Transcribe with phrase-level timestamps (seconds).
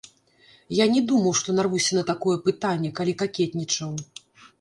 [0.75, 3.93] Я не думаў, што нарвуся на такое пытанне, калі какетнічаў.